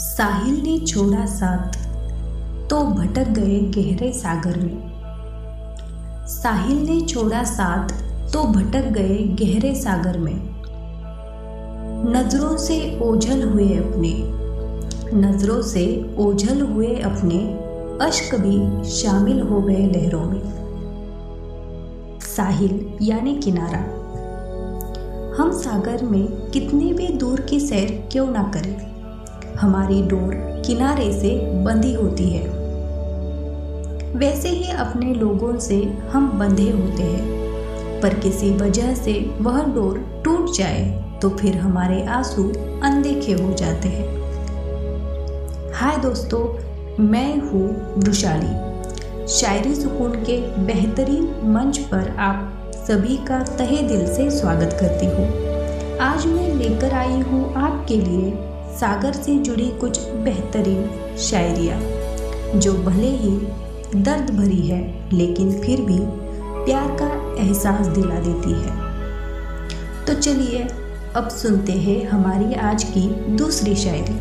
[0.00, 1.72] साहिल ने छोड़ा साथ
[2.68, 4.92] तो भटक गए गहरे सागर में।
[6.26, 7.88] साहिल ने छोड़ा साथ
[8.32, 10.50] तो भटक गए गहरे सागर में।
[12.12, 14.12] नज़रों से ओझल हुए अपने,
[15.16, 17.38] नज़रों से ओझल हुए अपने
[18.06, 20.42] अश्क भी शामिल हो गए लहरों में।
[22.36, 23.80] साहिल यानी किनारा।
[25.42, 28.89] हम सागर में कितने भी दूर की सैर क्यों ना करें।
[29.60, 30.34] हमारी डोर
[30.66, 31.30] किनारे से
[31.64, 32.48] बंधी होती है।
[34.16, 35.82] वैसे ही अपने लोगों से
[36.12, 42.02] हम बंधे होते हैं। पर किसी वजह से वह डोर टूट जाए तो फिर हमारे
[42.06, 42.48] आँसू
[42.82, 44.08] अनदेखे हो जाते हैं।
[45.74, 46.42] हाय दोस्तों,
[47.02, 54.30] मैं हूँ वृशाली शायरी सुकून के बेहतरीन मंच पर आप सभी का तहे दिल से
[54.30, 58.30] स्वागत करती हूँ। आज मैं लेकर आई हूँ आपके लिए
[58.76, 61.80] सागर से जुड़ी कुछ बेहतरीन शायरिया,
[62.58, 63.38] जो भले ही
[63.96, 65.98] दर्द भरी है, लेकिन फिर भी
[66.64, 68.90] प्यार का एहसास दिला देती है।
[70.04, 70.68] तो चलिए,
[71.16, 74.20] अब सुनते हैं हमारी आज की दूसरी शायरी।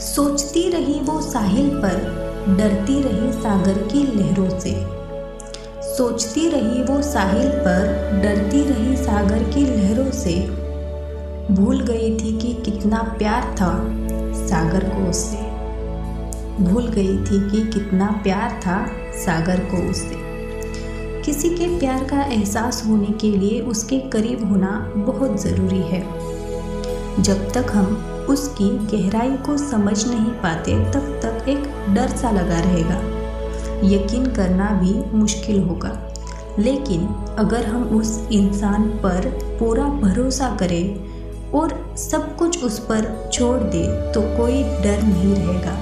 [0.00, 2.20] सोचती रही वो साहिल पर,
[2.58, 5.00] डरती रही सागर की लहरों से।
[5.96, 10.59] सोचती रही वो साहिल पर, डरती रही सागर की लहरों से।
[11.50, 13.88] भूल गई थी कि कितना प्यार था
[14.46, 15.36] सागर को उससे।
[16.64, 20.30] भूल गई थी कि कितना प्यार था सागर को उससे।
[21.22, 26.02] किसी के प्यार का एहसास होने के लिए उसके करीब होना बहुत ज़रूरी है।
[27.22, 27.86] जब तक हम
[28.30, 33.20] उसकी गहराई को समझ नहीं पाते, तब तक एक डर सा लगा रहेगा।
[33.84, 36.06] यकीन करना भी मुश्किल होगा।
[36.58, 37.06] लेकिन
[37.38, 41.10] अगर हम उस इंसान पर पूरा भरोसा करें
[41.54, 45.78] और सब कुछ उस पर छोड़ दे तो कोई डर नहीं रहेगा।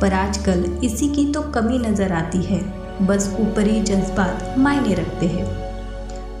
[0.00, 2.60] पर आजकल इसी की तो कमी नज़र आती है।
[3.06, 5.46] बस ऊपरी जज्बात मायने रखते हैं।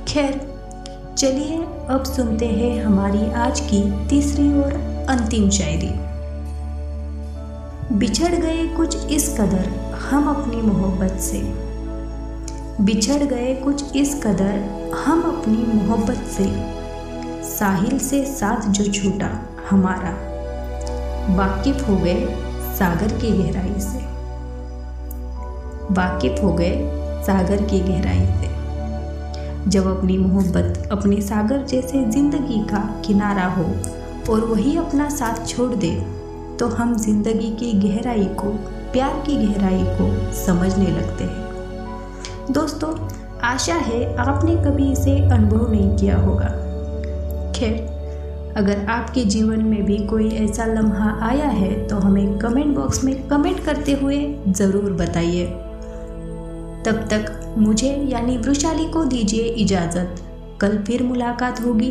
[0.04, 0.40] खैर,
[1.18, 1.56] चलिए
[1.90, 4.72] अब सुनते हैं हमारी आज की तीसरी और
[5.10, 5.92] अंतिम शायरी।
[7.98, 9.68] बिछड़ गए कुछ इस कदर
[10.10, 11.40] हम अपनी मोहब्बत से।
[12.84, 14.58] बिछड़ गए कुछ इस कदर
[14.96, 16.44] हम अपनी मोहब्बत से।
[17.60, 19.26] साहिल से साथ जो छूटा
[19.70, 20.10] हमारा।
[21.36, 22.20] वाकिफ हो गए
[22.76, 23.98] सागर की गहराई से।
[25.94, 26.78] वाकिफ हो गए
[27.26, 33.64] सागर की गहराई से। जब अपनी मोहब्बत अपने सागर जैसे ज़िंदगी का किनारा हो
[34.32, 35.92] और वही अपना साथ छोड़ दे
[36.58, 38.52] तो हम ज़िंदगी की गहराई को,
[38.92, 42.94] प्यार की गहराई को समझने लगते हैं। दोस्तों,
[43.44, 46.52] आशा है आपने कभी इसे अनुभव नहीं किया होगा।
[47.60, 53.02] खैर अगर आपके जीवन में भी कोई ऐसा लम्हा आया है तो हमें कमेंट बॉक्स
[53.04, 55.46] में कमेंट करते हुए ज़रूर बताइए।
[56.84, 60.22] तब तक मुझे यानी वृशाली को दीजिए इजाज़त।
[60.60, 61.90] कल फिर मुलाकात होगी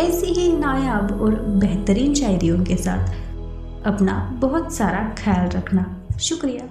[0.00, 5.86] ऐसी ही नायाब और बेहतरीन शायरियों के साथ। अपना बहुत सारा ख्याल रखना।
[6.20, 6.68] शुक्रिया।